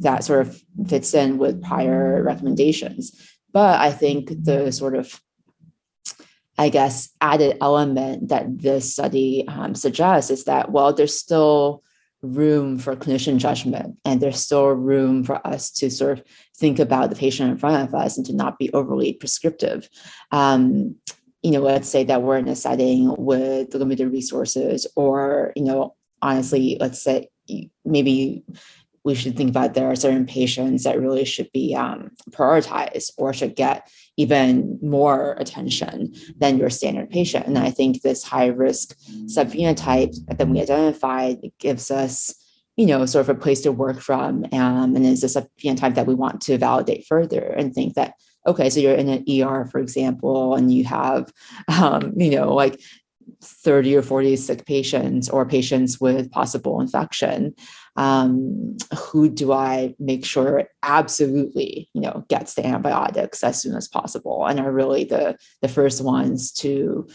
that 0.00 0.24
sort 0.24 0.46
of 0.46 0.62
fits 0.88 1.14
in 1.14 1.38
with 1.38 1.62
prior 1.62 2.22
recommendations. 2.22 3.12
But 3.52 3.80
I 3.80 3.92
think 3.92 4.30
the 4.44 4.70
sort 4.72 4.96
of 4.96 5.20
I 6.56 6.68
guess, 6.68 7.08
added 7.20 7.58
element 7.60 8.28
that 8.28 8.60
this 8.62 8.92
study 8.92 9.44
um, 9.48 9.74
suggests 9.74 10.30
is 10.30 10.44
that, 10.44 10.70
well, 10.70 10.92
there's 10.92 11.18
still 11.18 11.82
room 12.24 12.78
for 12.78 12.96
clinician 12.96 13.36
judgment 13.36 13.98
and 14.04 14.20
there's 14.20 14.40
still 14.40 14.68
room 14.68 15.24
for 15.24 15.46
us 15.46 15.70
to 15.70 15.90
sort 15.90 16.18
of 16.18 16.24
think 16.56 16.78
about 16.78 17.10
the 17.10 17.16
patient 17.16 17.50
in 17.50 17.58
front 17.58 17.86
of 17.86 17.94
us 17.94 18.16
and 18.16 18.24
to 18.26 18.32
not 18.32 18.58
be 18.58 18.72
overly 18.72 19.12
prescriptive 19.12 19.88
um, 20.32 20.96
you 21.42 21.50
know 21.50 21.60
let's 21.60 21.88
say 21.88 22.02
that 22.02 22.22
we're 22.22 22.38
in 22.38 22.48
a 22.48 22.56
setting 22.56 23.14
with 23.18 23.74
limited 23.74 24.10
resources 24.10 24.86
or 24.96 25.52
you 25.54 25.64
know 25.64 25.94
honestly 26.22 26.78
let's 26.80 27.02
say 27.02 27.28
maybe 27.84 28.42
we 29.04 29.14
should 29.14 29.36
think 29.36 29.50
about 29.50 29.74
there 29.74 29.90
are 29.90 29.96
certain 29.96 30.26
patients 30.26 30.84
that 30.84 31.00
really 31.00 31.24
should 31.24 31.50
be 31.52 31.74
um, 31.74 32.10
prioritized 32.30 33.10
or 33.18 33.32
should 33.32 33.54
get 33.54 33.88
even 34.16 34.78
more 34.82 35.32
attention 35.38 36.14
than 36.38 36.58
your 36.58 36.70
standard 36.70 37.10
patient. 37.10 37.46
And 37.46 37.58
I 37.58 37.70
think 37.70 38.00
this 38.00 38.24
high 38.24 38.46
risk 38.46 38.96
subphenotype 39.26 40.14
that 40.36 40.48
we 40.48 40.60
identified 40.60 41.38
gives 41.58 41.90
us 41.90 42.34
you 42.76 42.86
know, 42.86 43.06
sort 43.06 43.28
of 43.28 43.36
a 43.36 43.40
place 43.40 43.60
to 43.60 43.70
work 43.70 44.00
from, 44.00 44.44
um, 44.50 44.96
and 44.96 45.06
is 45.06 45.20
this 45.20 45.36
a 45.36 45.46
phenotype 45.60 45.94
that 45.94 46.06
we 46.06 46.14
want 46.14 46.40
to 46.40 46.58
validate 46.58 47.06
further 47.06 47.38
and 47.38 47.72
think 47.72 47.94
that 47.94 48.14
okay, 48.46 48.68
so 48.68 48.80
you're 48.80 48.94
in 48.94 49.08
an 49.08 49.24
ER, 49.30 49.64
for 49.64 49.78
example, 49.78 50.54
and 50.54 50.72
you 50.72 50.84
have, 50.84 51.32
um, 51.68 52.12
you 52.16 52.30
know, 52.30 52.52
like 52.52 52.80
30 53.42 53.96
or 53.96 54.02
40 54.02 54.36
sick 54.36 54.66
patients 54.66 55.28
or 55.28 55.46
patients 55.46 56.00
with 56.00 56.30
possible 56.30 56.80
infection 56.80 57.54
um, 57.96 58.76
who 58.96 59.28
do 59.28 59.52
i 59.52 59.94
make 59.98 60.24
sure 60.24 60.68
absolutely 60.82 61.88
you 61.94 62.00
know 62.00 62.24
gets 62.28 62.54
the 62.54 62.66
antibiotics 62.66 63.44
as 63.44 63.60
soon 63.60 63.74
as 63.76 63.88
possible 63.88 64.46
and 64.46 64.58
are 64.60 64.72
really 64.72 65.04
the 65.04 65.36
the 65.62 65.68
first 65.68 66.02
ones 66.02 66.50
to 66.52 67.06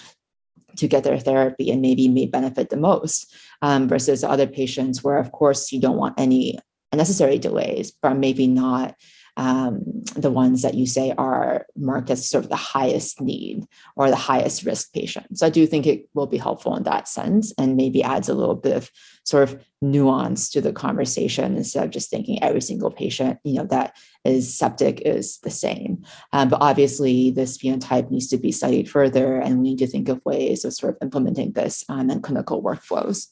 to 0.77 0.88
get 0.88 1.03
their 1.03 1.19
therapy 1.19 1.69
and 1.71 1.81
maybe 1.81 2.07
may 2.07 2.25
benefit 2.25 2.69
the 2.69 2.77
most 2.77 3.33
um, 3.62 3.88
versus 3.88 4.24
other 4.24 4.48
patients 4.48 5.03
where 5.03 5.17
of 5.17 5.31
course 5.31 5.71
you 5.71 5.81
don't 5.81 5.98
want 5.98 6.19
any 6.19 6.57
unnecessary 6.91 7.38
delays 7.38 7.91
but 8.01 8.15
maybe 8.15 8.48
not 8.48 8.95
um, 9.39 9.81
the 10.17 10.29
ones 10.29 10.63
that 10.63 10.74
you 10.74 10.86
say 10.86 11.13
are 11.17 11.65
marked 11.77 12.10
as 12.10 12.29
sort 12.29 12.43
of 12.43 12.50
the 12.50 12.58
highest 12.58 13.22
need 13.22 13.63
or 13.96 14.10
the 14.10 14.15
highest 14.17 14.65
risk 14.65 14.91
patient. 14.91 15.38
So 15.38 15.46
I 15.46 15.50
do 15.50 15.65
think 15.65 15.88
it 15.88 16.10
will 16.13 16.27
be 16.27 16.38
helpful 16.38 16.75
in 16.75 16.84
that 16.84 17.08
sense 17.08 17.53
and 17.58 17.77
maybe 17.77 18.03
adds 18.03 18.27
a 18.27 18.34
little 18.34 18.55
bit 18.55 18.75
of 18.75 18.91
sort 19.24 19.43
of 19.43 19.63
nuance 19.81 20.50
to 20.50 20.60
the 20.60 20.74
conversation 20.74 21.55
instead 21.55 21.86
of 21.86 21.89
just 21.89 22.10
thinking 22.10 22.43
every 22.43 22.60
single 22.60 22.91
patient, 22.91 23.39
you 23.46 23.53
know, 23.53 23.65
that 23.67 23.96
is 24.25 24.58
septic 24.58 25.00
is 25.05 25.38
the 25.39 25.50
same. 25.50 26.03
Um, 26.34 26.50
but 26.50 26.62
obviously 26.62 27.31
this 27.31 27.58
phenotype 27.58 28.12
needs 28.12 28.27
to 28.27 28.38
be 28.38 28.51
studied 28.51 28.89
further 28.89 29.39
and 29.39 29.60
we 29.60 29.69
need 29.69 29.79
to 29.79 29.88
think 29.88 30.10
of 30.10 30.25
ways 30.25 30.65
of 30.65 30.74
sort 30.74 30.96
of 30.96 31.01
implementing 31.01 31.53
this 31.53 31.86
um, 31.88 32.10
in 32.10 32.22
clinical 32.22 32.62
workflows. 32.62 33.27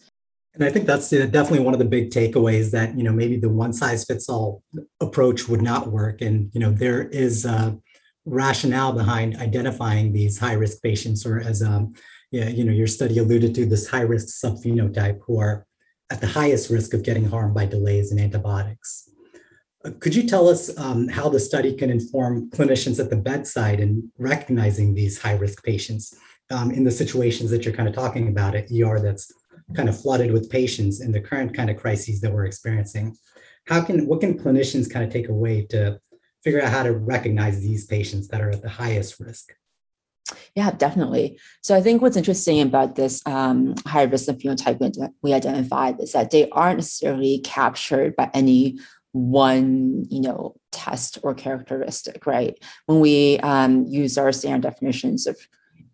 And 0.58 0.66
I 0.66 0.72
think 0.72 0.88
that's 0.88 1.12
definitely 1.12 1.60
one 1.60 1.76
of 1.76 1.80
the 1.80 1.86
big 1.86 2.10
takeaways 2.10 2.72
that, 2.72 2.98
you 2.98 3.04
know, 3.04 3.14
maybe 3.14 3.38
the 3.38 3.48
one 3.48 3.74
size 3.74 4.04
fits 4.06 4.28
all 4.28 4.64
approach 5.00 5.48
would 5.48 5.62
not 5.62 5.92
work. 5.92 6.22
And, 6.22 6.50
you 6.52 6.60
know, 6.60 6.72
there 6.72 7.04
is 7.10 7.46
a 7.46 7.78
rationale 8.26 8.92
behind 8.92 9.38
identifying 9.38 10.12
these 10.12 10.40
high 10.40 10.54
risk 10.54 10.82
patients 10.82 11.28
or 11.28 11.40
as, 11.40 11.62
um, 11.62 11.94
yeah, 12.32 12.50
you 12.50 12.64
know, 12.64 12.72
your 12.72 12.88
study 12.88 13.20
alluded 13.20 13.54
to 13.54 13.68
this 13.68 13.88
high 13.88 14.02
risk 14.02 14.30
subphenotype 14.44 15.20
who 15.28 15.40
are 15.40 15.68
at 16.10 16.22
the 16.22 16.28
highest 16.28 16.72
risk 16.72 16.96
of 16.96 17.04
getting 17.04 17.30
harmed 17.30 17.54
by 17.54 17.68
delays 17.68 18.12
in 18.12 18.18
antibiotics. 18.18 19.12
Uh, 19.86 19.92
could 20.00 20.16
you 20.16 20.28
tell 20.28 20.50
us 20.50 20.76
um, 20.80 21.08
how 21.08 21.30
the 21.30 21.40
study 21.40 21.76
can 21.76 21.92
inform 21.92 22.50
clinicians 22.50 23.00
at 23.00 23.12
the 23.12 23.16
bedside 23.16 23.80
in 23.80 24.12
recognizing 24.18 24.96
these 24.96 25.22
high 25.22 25.36
risk 25.36 25.64
patients 25.64 26.16
um, 26.50 26.72
in 26.72 26.84
the 26.84 26.90
situations 26.90 27.52
that 27.52 27.64
you're 27.64 27.76
kind 27.76 27.88
of 27.88 27.94
talking 27.94 28.28
about 28.28 28.56
at 28.56 28.72
ER 28.72 29.00
that's 29.00 29.32
kind 29.76 29.90
of 29.90 30.00
flooded 30.00 30.32
with 30.32 30.50
patients 30.50 31.02
in 31.02 31.12
the 31.12 31.22
current 31.22 31.54
kind 31.54 31.70
of 31.70 31.78
crises 31.78 32.22
that 32.22 32.32
we're 32.32 32.46
experiencing. 32.46 33.16
How 33.68 33.82
can 33.82 34.08
what 34.08 34.22
can 34.22 34.40
clinicians 34.40 34.92
kind 34.92 35.06
of 35.06 35.12
take 35.12 35.30
away 35.30 35.66
to 35.72 36.00
figure 36.44 36.62
out 36.62 36.72
how 36.72 36.84
to 36.84 36.94
recognize 36.94 37.62
these 37.62 37.86
patients 37.86 38.30
that 38.30 38.42
are 38.42 38.50
at 38.50 38.62
the 38.62 38.70
highest 38.70 39.20
risk? 39.20 39.54
Yeah, 40.56 40.72
definitely. 40.72 41.40
So 41.62 41.76
I 41.76 41.82
think 41.82 42.02
what's 42.02 42.18
interesting 42.18 42.62
about 42.62 42.96
this 42.96 43.22
um, 43.26 43.76
high 43.86 44.04
risk 44.04 44.28
phenotype 44.28 45.12
we 45.22 45.34
identified 45.34 46.02
is 46.02 46.14
that 46.14 46.32
they 46.32 46.50
aren't 46.50 46.78
necessarily 46.78 47.40
captured 47.40 48.16
by 48.16 48.30
any 48.34 48.78
one 49.14 50.06
you 50.10 50.22
know 50.22 50.56
test 50.72 51.18
or 51.24 51.34
characteristic 51.34 52.26
right 52.28 52.62
when 52.86 53.00
we 53.00 53.40
um, 53.40 53.86
use 53.88 54.18
our 54.18 54.32
standard 54.32 54.70
definitions 54.70 55.26
of 55.26 55.38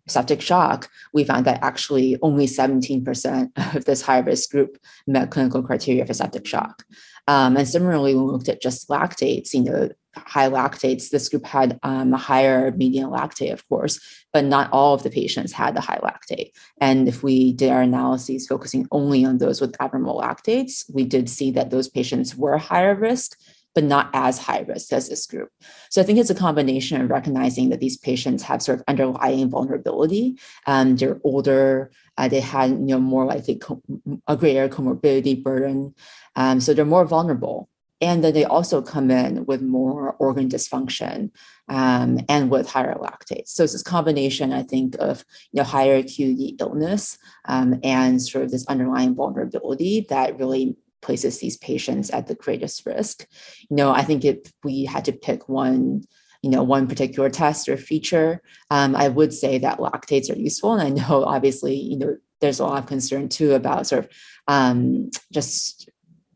septic 0.06 0.40
shock, 0.40 0.90
we 1.12 1.24
found 1.24 1.46
that 1.46 1.62
actually 1.62 2.16
only 2.22 2.46
17% 2.46 3.50
of 3.76 3.84
this 3.84 4.02
high 4.02 4.18
risk 4.18 4.50
group 4.50 4.78
met 5.06 5.30
clinical 5.30 5.62
criteria 5.62 6.04
for 6.06 6.14
septic 6.14 6.46
shock. 6.46 6.84
Um, 7.26 7.56
and 7.56 7.66
similarly, 7.66 8.14
when 8.14 8.26
we 8.26 8.32
looked 8.32 8.48
at 8.48 8.60
just 8.60 8.88
lactates, 8.88 9.54
you 9.54 9.62
know, 9.62 9.88
high 10.16 10.48
lactates, 10.48 11.10
this 11.10 11.28
group 11.28 11.44
had 11.44 11.78
um, 11.82 12.12
a 12.12 12.18
higher 12.18 12.70
median 12.72 13.10
lactate, 13.10 13.52
of 13.52 13.66
course, 13.68 14.00
but 14.32 14.44
not 14.44 14.70
all 14.72 14.94
of 14.94 15.02
the 15.02 15.10
patients 15.10 15.52
had 15.52 15.74
the 15.74 15.80
high 15.80 15.98
lactate. 15.98 16.52
And 16.80 17.08
if 17.08 17.22
we 17.22 17.52
did 17.52 17.70
our 17.70 17.82
analyses 17.82 18.46
focusing 18.46 18.86
only 18.92 19.24
on 19.24 19.38
those 19.38 19.60
with 19.60 19.80
abnormal 19.80 20.20
lactates, 20.20 20.84
we 20.92 21.04
did 21.04 21.28
see 21.28 21.50
that 21.52 21.70
those 21.70 21.88
patients 21.88 22.36
were 22.36 22.58
higher 22.58 22.94
risk 22.94 23.38
but 23.74 23.84
not 23.84 24.10
as 24.12 24.38
high 24.38 24.60
risk 24.60 24.92
as 24.92 25.08
this 25.08 25.26
group. 25.26 25.50
So 25.90 26.00
I 26.00 26.04
think 26.04 26.18
it's 26.18 26.30
a 26.30 26.34
combination 26.34 27.00
of 27.00 27.10
recognizing 27.10 27.70
that 27.70 27.80
these 27.80 27.96
patients 27.96 28.42
have 28.44 28.62
sort 28.62 28.78
of 28.78 28.84
underlying 28.88 29.50
vulnerability. 29.50 30.38
Um, 30.66 30.96
they're 30.96 31.20
older, 31.24 31.90
uh, 32.16 32.28
they 32.28 32.40
had 32.40 32.70
you 32.70 32.76
know 32.78 33.00
more 33.00 33.24
likely 33.24 33.56
co- 33.56 33.82
a 34.26 34.36
greater 34.36 34.68
comorbidity 34.68 35.42
burden, 35.42 35.94
um, 36.36 36.60
so 36.60 36.72
they're 36.72 36.84
more 36.84 37.04
vulnerable. 37.04 37.68
And 38.00 38.22
then 38.22 38.34
they 38.34 38.44
also 38.44 38.82
come 38.82 39.10
in 39.10 39.46
with 39.46 39.62
more 39.62 40.14
organ 40.18 40.48
dysfunction 40.48 41.30
um, 41.68 42.20
and 42.28 42.50
with 42.50 42.68
higher 42.68 42.96
lactates. 42.96 43.48
So 43.48 43.64
it's 43.64 43.72
this 43.72 43.82
combination, 43.82 44.52
I 44.52 44.62
think, 44.62 44.96
of 44.98 45.24
you 45.52 45.58
know 45.58 45.64
higher 45.64 45.96
acuity 45.96 46.56
illness 46.60 47.16
um, 47.46 47.80
and 47.82 48.20
sort 48.20 48.44
of 48.44 48.50
this 48.50 48.66
underlying 48.66 49.14
vulnerability 49.14 50.06
that 50.10 50.38
really 50.38 50.76
places 51.04 51.38
these 51.38 51.56
patients 51.56 52.10
at 52.10 52.26
the 52.26 52.34
greatest 52.34 52.84
risk. 52.86 53.26
You 53.70 53.76
know, 53.76 53.92
I 53.92 54.02
think 54.02 54.24
if 54.24 54.38
we 54.64 54.84
had 54.84 55.04
to 55.04 55.12
pick 55.12 55.48
one, 55.48 56.02
you 56.42 56.50
know, 56.50 56.62
one 56.62 56.88
particular 56.88 57.30
test 57.30 57.68
or 57.68 57.76
feature, 57.76 58.42
um, 58.70 58.96
I 58.96 59.08
would 59.08 59.32
say 59.32 59.58
that 59.58 59.78
lactates 59.78 60.30
are 60.30 60.38
useful. 60.38 60.72
And 60.72 60.82
I 60.82 60.88
know, 60.88 61.24
obviously, 61.26 61.76
you 61.76 61.98
know, 61.98 62.16
there's 62.40 62.60
a 62.60 62.64
lot 62.64 62.82
of 62.82 62.86
concern 62.86 63.28
too 63.28 63.54
about 63.54 63.86
sort 63.86 64.04
of 64.04 64.10
um, 64.48 65.10
just 65.32 65.88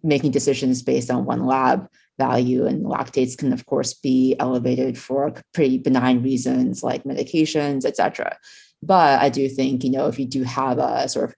making 0.02 0.30
decisions 0.30 0.82
based 0.82 1.10
on 1.10 1.24
one 1.24 1.44
lab 1.44 1.88
value 2.18 2.66
and 2.66 2.84
lactates 2.84 3.38
can 3.38 3.52
of 3.52 3.64
course 3.66 3.94
be 3.94 4.34
elevated 4.40 4.98
for 4.98 5.32
pretty 5.54 5.78
benign 5.78 6.22
reasons 6.22 6.82
like 6.82 7.04
medications 7.04 7.84
et 7.84 7.96
cetera 7.96 8.36
but 8.82 9.20
i 9.20 9.28
do 9.28 9.48
think 9.48 9.84
you 9.84 9.90
know 9.90 10.08
if 10.08 10.18
you 10.18 10.26
do 10.26 10.42
have 10.42 10.78
a 10.78 11.08
sort 11.08 11.30
of 11.30 11.34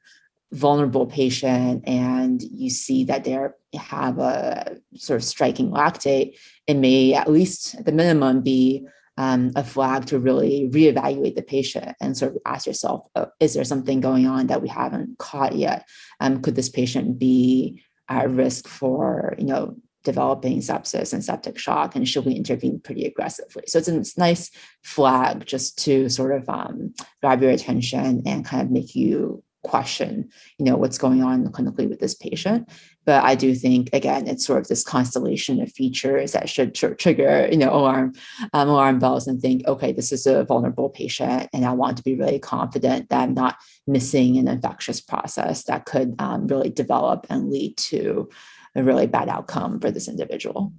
vulnerable 0.52 1.06
patient 1.06 1.84
and 1.86 2.42
you 2.42 2.70
see 2.70 3.04
that 3.04 3.24
they 3.24 3.38
have 3.74 4.18
a 4.18 4.76
sort 4.96 5.18
of 5.18 5.24
striking 5.24 5.70
lactate, 5.70 6.36
it 6.66 6.74
may 6.74 7.14
at 7.14 7.30
least 7.30 7.76
at 7.76 7.84
the 7.84 7.92
minimum 7.92 8.42
be 8.42 8.86
um, 9.16 9.52
a 9.54 9.62
flag 9.62 10.06
to 10.06 10.18
really 10.18 10.68
reevaluate 10.72 11.36
the 11.36 11.42
patient 11.42 11.94
and 12.00 12.16
sort 12.16 12.34
of 12.34 12.42
ask 12.46 12.66
yourself, 12.66 13.06
oh, 13.14 13.26
is 13.38 13.54
there 13.54 13.64
something 13.64 14.00
going 14.00 14.26
on 14.26 14.46
that 14.48 14.62
we 14.62 14.68
haven't 14.68 15.18
caught 15.18 15.54
yet? 15.54 15.86
Um, 16.20 16.42
could 16.42 16.56
this 16.56 16.68
patient 16.68 17.18
be 17.18 17.82
at 18.08 18.30
risk 18.30 18.66
for, 18.66 19.34
you 19.38 19.44
know, 19.44 19.76
developing 20.02 20.60
sepsis 20.60 21.12
and 21.12 21.22
septic 21.22 21.58
shock 21.58 21.94
and 21.94 22.08
should 22.08 22.24
we 22.24 22.32
intervene 22.32 22.80
pretty 22.80 23.04
aggressively 23.04 23.62
so 23.66 23.78
it's 23.78 24.16
a 24.16 24.18
nice 24.18 24.50
flag 24.82 25.44
just 25.44 25.78
to 25.78 26.08
sort 26.08 26.32
of 26.32 26.48
um, 26.48 26.94
grab 27.20 27.42
your 27.42 27.50
attention 27.50 28.22
and 28.24 28.46
kind 28.46 28.62
of 28.62 28.70
make 28.70 28.94
you 28.94 29.42
question 29.62 30.28
you 30.58 30.64
know 30.64 30.76
what's 30.76 30.98
going 30.98 31.22
on 31.22 31.46
clinically 31.48 31.88
with 31.88 32.00
this 32.00 32.14
patient. 32.14 32.68
But 33.04 33.24
i 33.24 33.34
do 33.34 33.54
think 33.54 33.90
again 33.92 34.26
it's 34.26 34.46
sort 34.46 34.60
of 34.60 34.68
this 34.68 34.84
constellation 34.84 35.60
of 35.60 35.72
features 35.72 36.32
that 36.32 36.48
should 36.48 36.74
tr- 36.74 36.94
trigger 36.94 37.48
you 37.50 37.58
know 37.58 37.72
alarm 37.72 38.12
um, 38.52 38.68
alarm 38.68 38.98
bells 38.98 39.26
and 39.26 39.40
think 39.40 39.66
okay 39.66 39.92
this 39.92 40.12
is 40.12 40.26
a 40.26 40.44
vulnerable 40.44 40.90
patient 40.90 41.48
and 41.52 41.64
i 41.64 41.72
want 41.72 41.96
to 41.96 42.02
be 42.02 42.14
really 42.14 42.38
confident 42.38 43.08
that 43.08 43.22
i'm 43.22 43.34
not 43.34 43.56
missing 43.86 44.38
an 44.38 44.48
infectious 44.48 45.00
process 45.00 45.64
that 45.64 45.86
could 45.86 46.14
um, 46.18 46.46
really 46.46 46.70
develop 46.70 47.26
and 47.30 47.50
lead 47.50 47.76
to 47.76 48.28
a 48.76 48.82
really 48.82 49.06
bad 49.06 49.28
outcome 49.28 49.80
for 49.80 49.90
this 49.90 50.08
individual 50.08 50.72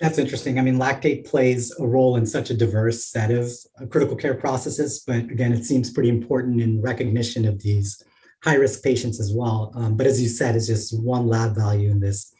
that's 0.00 0.18
interesting. 0.18 0.58
I 0.58 0.62
mean, 0.62 0.76
lactate 0.76 1.28
plays 1.28 1.72
a 1.78 1.86
role 1.86 2.16
in 2.16 2.26
such 2.26 2.50
a 2.50 2.54
diverse 2.54 3.06
set 3.06 3.30
of 3.30 3.52
uh, 3.80 3.86
critical 3.86 4.16
care 4.16 4.34
processes, 4.34 5.04
but 5.06 5.16
again, 5.16 5.52
it 5.52 5.64
seems 5.64 5.90
pretty 5.90 6.08
important 6.08 6.60
in 6.60 6.82
recognition 6.82 7.46
of 7.46 7.62
these 7.62 8.02
high 8.42 8.56
risk 8.56 8.82
patients 8.82 9.20
as 9.20 9.32
well. 9.32 9.72
Um, 9.74 9.96
but 9.96 10.06
as 10.06 10.20
you 10.20 10.28
said, 10.28 10.56
it's 10.56 10.66
just 10.66 10.98
one 11.00 11.28
lab 11.28 11.54
value 11.54 11.90
in 11.90 12.00
this 12.00 12.34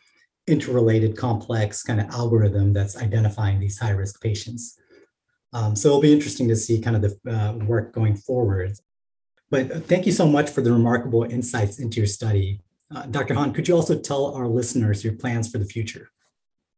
interrelated, 0.46 1.16
complex 1.16 1.82
kind 1.82 2.00
of 2.00 2.10
algorithm 2.10 2.72
that's 2.72 3.00
identifying 3.00 3.60
these 3.60 3.78
high 3.78 3.90
risk 3.90 4.20
patients. 4.20 4.78
Um, 5.52 5.76
so 5.76 5.88
it'll 5.88 6.00
be 6.00 6.12
interesting 6.12 6.48
to 6.48 6.56
see 6.56 6.80
kind 6.80 6.96
of 6.96 7.02
the 7.02 7.32
uh, 7.32 7.52
work 7.64 7.94
going 7.94 8.16
forward. 8.16 8.72
But 9.50 9.70
uh, 9.70 9.80
thank 9.80 10.04
you 10.04 10.12
so 10.12 10.26
much 10.26 10.50
for 10.50 10.60
the 10.60 10.72
remarkable 10.72 11.22
insights 11.22 11.78
into 11.78 11.98
your 11.98 12.08
study. 12.08 12.60
Uh, 12.94 13.06
Dr. 13.06 13.34
Hahn, 13.34 13.52
could 13.52 13.68
you 13.68 13.74
also 13.74 13.98
tell 13.98 14.34
our 14.34 14.48
listeners 14.48 15.04
your 15.04 15.14
plans 15.14 15.50
for 15.50 15.58
the 15.58 15.64
future? 15.64 16.10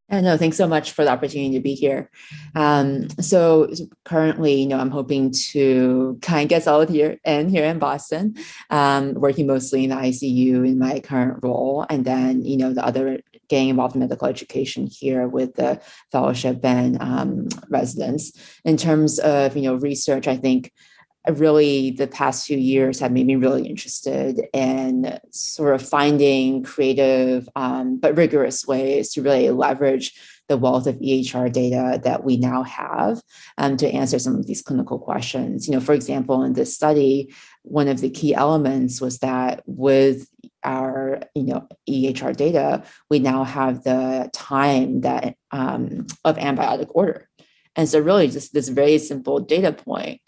Yeah, 0.09 0.21
no, 0.21 0.37
thanks 0.37 0.55
so 0.55 0.67
much 0.67 0.91
for 0.93 1.03
the 1.03 1.11
opportunity 1.11 1.57
to 1.57 1.59
be 1.61 1.73
here. 1.73 2.09
Um, 2.55 3.09
so 3.19 3.69
currently, 4.05 4.53
you 4.61 4.67
know, 4.67 4.79
I'm 4.79 4.89
hoping 4.89 5.31
to 5.51 6.17
kind 6.21 6.43
of 6.43 6.49
get 6.49 6.63
settled 6.63 6.89
here 6.89 7.17
and 7.25 7.51
here 7.51 7.65
in 7.65 7.77
Boston, 7.77 8.35
um, 8.69 9.15
working 9.15 9.47
mostly 9.47 9.83
in 9.83 9.89
the 9.89 9.97
ICU 9.97 10.65
in 10.65 10.79
my 10.79 11.01
current 11.01 11.39
role, 11.43 11.85
and 11.89 12.05
then, 12.05 12.45
you 12.45 12.55
know, 12.55 12.71
the 12.71 12.85
other 12.85 13.19
getting 13.49 13.69
involved 13.69 13.95
in 13.95 14.01
medical 14.01 14.27
education 14.27 14.87
here 14.87 15.27
with 15.27 15.55
the 15.55 15.81
fellowship 16.11 16.63
and 16.63 17.01
um, 17.01 17.47
residence. 17.69 18.31
In 18.63 18.77
terms 18.77 19.19
of 19.19 19.55
you 19.55 19.63
know 19.63 19.75
research, 19.75 20.27
I 20.27 20.37
think 20.37 20.71
really 21.33 21.91
the 21.91 22.07
past 22.07 22.47
few 22.47 22.57
years 22.57 22.99
have 22.99 23.11
made 23.11 23.25
me 23.25 23.35
really 23.35 23.67
interested 23.67 24.41
in 24.53 25.19
sort 25.31 25.75
of 25.75 25.87
finding 25.87 26.63
creative 26.63 27.49
um, 27.55 27.99
but 27.99 28.15
rigorous 28.15 28.65
ways 28.65 29.11
to 29.13 29.21
really 29.21 29.49
leverage 29.49 30.13
the 30.47 30.57
wealth 30.57 30.87
of 30.87 30.95
EHR 30.95 31.51
data 31.51 31.99
that 32.03 32.23
we 32.23 32.37
now 32.37 32.63
have 32.63 33.21
um, 33.57 33.75
to 33.77 33.89
answer 33.89 34.17
some 34.17 34.35
of 34.35 34.47
these 34.47 34.61
clinical 34.61 34.97
questions. 34.97 35.67
You 35.67 35.73
know, 35.73 35.81
for 35.81 35.93
example, 35.93 36.43
in 36.43 36.53
this 36.53 36.73
study, 36.73 37.33
one 37.63 37.87
of 37.87 37.99
the 37.99 38.09
key 38.09 38.33
elements 38.33 39.01
was 39.01 39.19
that 39.19 39.61
with 39.65 40.29
our 40.63 41.21
you 41.35 41.43
know 41.43 41.67
EHR 41.89 42.35
data, 42.35 42.83
we 43.09 43.19
now 43.19 43.43
have 43.43 43.83
the 43.83 44.29
time 44.33 45.01
that 45.01 45.35
um, 45.51 46.07
of 46.23 46.37
antibiotic 46.37 46.87
order, 46.91 47.29
and 47.75 47.87
so 47.87 47.99
really 47.99 48.27
just 48.27 48.53
this 48.53 48.69
very 48.69 48.97
simple 48.97 49.39
data 49.39 49.73
point 49.73 50.21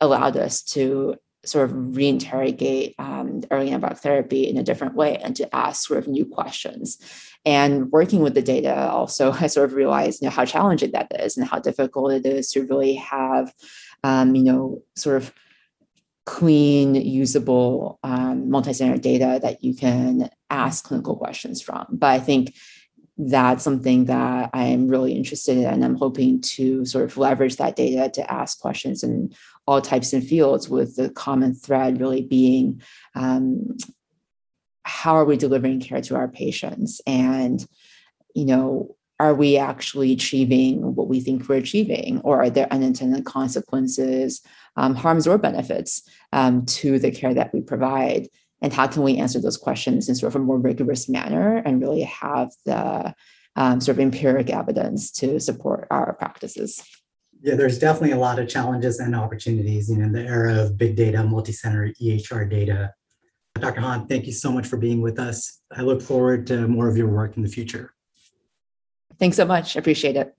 allowed 0.00 0.36
us 0.36 0.62
to 0.62 1.16
sort 1.44 1.70
of 1.70 1.76
reinterrogate 1.76 2.94
um, 2.98 3.42
early 3.50 3.70
antibiotic 3.70 3.98
therapy 3.98 4.48
in 4.48 4.56
a 4.58 4.62
different 4.62 4.94
way 4.94 5.16
and 5.18 5.36
to 5.36 5.54
ask 5.54 5.86
sort 5.86 5.98
of 5.98 6.08
new 6.08 6.26
questions. 6.26 6.98
And 7.44 7.90
working 7.92 8.20
with 8.20 8.34
the 8.34 8.42
data, 8.42 8.90
also, 8.90 9.32
I 9.40 9.46
sort 9.46 9.70
of 9.70 9.74
realized 9.74 10.20
you 10.20 10.26
know 10.26 10.32
how 10.32 10.44
challenging 10.44 10.92
that 10.92 11.12
is 11.20 11.36
and 11.36 11.46
how 11.46 11.58
difficult 11.58 12.12
it 12.12 12.26
is 12.26 12.50
to 12.52 12.66
really 12.66 12.94
have, 12.94 13.52
um, 14.02 14.34
you 14.34 14.44
know, 14.44 14.82
sort 14.96 15.16
of 15.16 15.32
clean, 16.24 16.96
usable, 16.96 18.00
um, 18.02 18.50
multi-center 18.50 18.98
data 18.98 19.38
that 19.40 19.62
you 19.62 19.74
can 19.74 20.28
ask 20.50 20.84
clinical 20.84 21.16
questions 21.16 21.62
from. 21.62 21.86
But 21.88 22.08
I 22.08 22.18
think 22.18 22.52
that's 23.18 23.64
something 23.64 24.04
that 24.06 24.50
I 24.52 24.64
am 24.64 24.88
really 24.88 25.14
interested 25.14 25.56
in. 25.56 25.64
And 25.64 25.84
I'm 25.84 25.96
hoping 25.96 26.40
to 26.42 26.84
sort 26.84 27.04
of 27.04 27.16
leverage 27.16 27.56
that 27.56 27.76
data 27.76 28.10
to 28.10 28.30
ask 28.30 28.60
questions 28.60 29.02
in 29.02 29.34
all 29.66 29.80
types 29.80 30.12
and 30.12 30.26
fields, 30.26 30.68
with 30.68 30.96
the 30.96 31.10
common 31.10 31.54
thread 31.54 32.00
really 32.00 32.22
being 32.22 32.82
um, 33.14 33.76
how 34.82 35.16
are 35.16 35.24
we 35.24 35.36
delivering 35.36 35.80
care 35.80 36.00
to 36.00 36.14
our 36.14 36.28
patients? 36.28 37.00
And, 37.06 37.66
you 38.34 38.44
know, 38.44 38.96
are 39.18 39.34
we 39.34 39.56
actually 39.56 40.12
achieving 40.12 40.94
what 40.94 41.08
we 41.08 41.20
think 41.20 41.48
we're 41.48 41.56
achieving? 41.56 42.20
Or 42.20 42.42
are 42.42 42.50
there 42.50 42.72
unintended 42.72 43.24
consequences, 43.24 44.42
um, 44.76 44.94
harms, 44.94 45.26
or 45.26 45.38
benefits 45.38 46.02
um, 46.32 46.66
to 46.66 46.98
the 46.98 47.10
care 47.10 47.34
that 47.34 47.52
we 47.52 47.62
provide? 47.62 48.28
And 48.62 48.72
how 48.72 48.86
can 48.86 49.02
we 49.02 49.18
answer 49.18 49.40
those 49.40 49.56
questions 49.56 50.08
in 50.08 50.14
sort 50.14 50.34
of 50.34 50.40
a 50.40 50.44
more 50.44 50.58
rigorous 50.58 51.08
manner 51.08 51.56
and 51.58 51.80
really 51.80 52.02
have 52.02 52.52
the 52.64 53.14
um, 53.54 53.80
sort 53.80 53.96
of 53.96 54.00
empiric 54.00 54.50
evidence 54.50 55.10
to 55.12 55.40
support 55.40 55.86
our 55.90 56.14
practices? 56.14 56.82
Yeah 57.42 57.54
there's 57.54 57.78
definitely 57.78 58.12
a 58.12 58.18
lot 58.18 58.38
of 58.38 58.48
challenges 58.48 58.98
and 58.98 59.14
opportunities 59.14 59.90
you 59.90 59.98
know, 59.98 60.04
in 60.06 60.12
the 60.12 60.22
era 60.22 60.54
of 60.54 60.78
big 60.78 60.96
data 60.96 61.22
multi-center 61.22 61.92
ehr 62.00 62.44
data. 62.46 62.92
Dr 63.54 63.80
Hahn 63.80 64.06
thank 64.06 64.26
you 64.26 64.32
so 64.32 64.50
much 64.50 64.66
for 64.66 64.78
being 64.78 65.00
with 65.00 65.18
us. 65.18 65.60
I 65.70 65.82
look 65.82 66.00
forward 66.00 66.46
to 66.48 66.66
more 66.66 66.88
of 66.88 66.96
your 66.96 67.08
work 67.08 67.36
in 67.36 67.42
the 67.42 67.48
future. 67.48 67.92
Thanks 69.18 69.36
so 69.36 69.44
much. 69.44 69.76
Appreciate 69.76 70.16
it. 70.16 70.34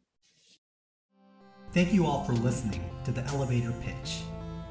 Thank 1.72 1.94
you 1.94 2.06
all 2.06 2.24
for 2.24 2.34
listening 2.34 2.90
to 3.06 3.12
the 3.12 3.24
elevator 3.26 3.74
pitch. 3.82 4.22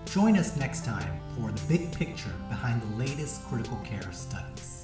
Join 0.06 0.36
us 0.36 0.56
next 0.56 0.84
time 0.84 1.25
for 1.37 1.52
the 1.52 1.61
big 1.69 1.93
picture 1.93 2.33
behind 2.49 2.81
the 2.81 2.97
latest 2.97 3.45
critical 3.45 3.76
care 3.85 4.11
studies. 4.12 4.75